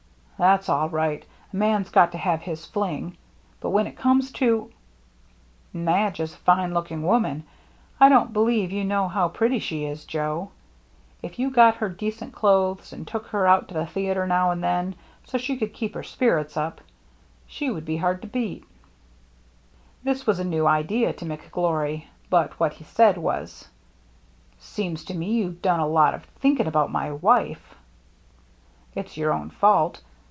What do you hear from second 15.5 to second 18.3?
could keep her spirits up, she would be hard to